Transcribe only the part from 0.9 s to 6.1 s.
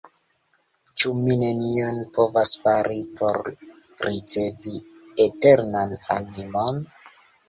Ĉu mi nenion povas fari, por ricevi eternan